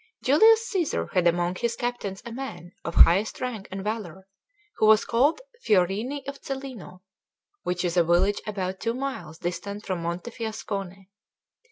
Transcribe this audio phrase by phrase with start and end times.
[0.23, 4.27] Julius Cæsar had among his captains a man of highest rank and valour,
[4.77, 7.03] who was called Fiorino of Cellino,
[7.61, 11.05] which is a village about two miles distant from Monte Fiascone.